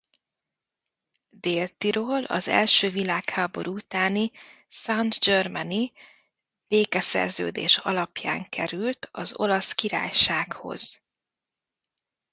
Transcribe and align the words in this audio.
Dél-Tirol 1.29 2.23
az 2.23 2.47
első 2.47 2.89
világháború 2.89 3.73
utáni 3.75 4.31
saint-germaini 4.67 5.91
békeszerződés 6.67 7.77
alapján 7.77 8.49
került 8.49 9.09
az 9.11 9.33
Olasz 9.35 9.71
Királysághoz. 9.73 11.01